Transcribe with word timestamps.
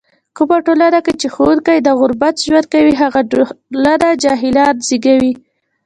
کومه 0.37 0.57
ټولنه 0.65 0.99
کې 1.05 1.13
چې 1.21 1.27
ښوونکی 1.33 1.77
د 1.81 1.87
غربت 1.99 2.35
ژوند 2.45 2.65
کوي، 2.73 2.93
هغه 3.01 3.21
ټولنه 3.31 4.09
جاهلان 4.23 4.75
زږوي. 4.87 5.33